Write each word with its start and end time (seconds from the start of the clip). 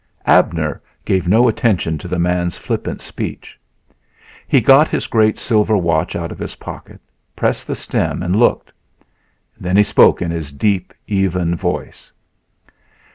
Abner 0.25 0.81
gave 1.05 1.27
no 1.27 1.47
attention 1.47 1.99
to 1.99 2.07
the 2.07 2.17
man's 2.17 2.57
flippant 2.57 3.01
speech. 3.01 3.59
He 4.47 4.59
got 4.59 4.87
his 4.87 5.05
great 5.05 5.37
silver 5.37 5.77
watch 5.77 6.15
out 6.15 6.31
of 6.31 6.39
his 6.39 6.55
pocket, 6.55 6.99
pressed 7.35 7.67
the 7.67 7.75
stem 7.75 8.23
and 8.23 8.35
looked. 8.35 8.71
Then 9.59 9.77
he 9.77 9.83
spoke 9.83 10.19
in 10.19 10.31
his 10.31 10.51
deep, 10.51 10.91
even 11.05 11.55
voice. 11.55 12.11